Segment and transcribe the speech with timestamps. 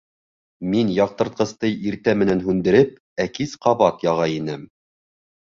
[0.69, 4.69] Мин яҡтыртҡсты иртә менән һүндереп, ә кис ҡабат яға инем.